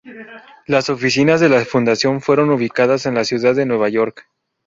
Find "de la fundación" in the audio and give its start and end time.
1.41-2.21